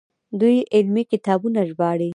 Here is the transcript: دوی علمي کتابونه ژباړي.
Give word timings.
دوی 0.39 0.57
علمي 0.75 1.03
کتابونه 1.11 1.59
ژباړي. 1.69 2.09